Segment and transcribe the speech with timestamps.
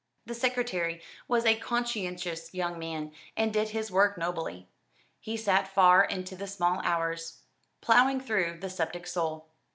[0.25, 4.67] The secretary was a conscientious young man, and did his work nobly.
[5.19, 7.43] He sat far into the small hours,
[7.81, 9.47] ploughing through "The Sceptic Soul."